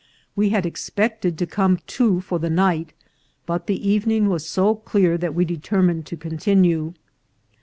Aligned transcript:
We 0.35 0.49
had 0.49 0.65
expected 0.65 1.37
to 1.37 1.45
come 1.45 1.77
to 1.77 2.21
for 2.21 2.39
the 2.39 2.49
night, 2.49 2.93
but 3.45 3.67
the 3.67 3.87
evening 3.87 4.29
was 4.29 4.47
so 4.49 4.73
clear 4.73 5.15
that 5.19 5.35
we 5.35 5.45
determined 5.45 6.07
to 6.07 6.17
continue. 6.17 6.95